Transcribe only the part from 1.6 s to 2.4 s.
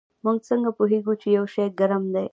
ګرم دی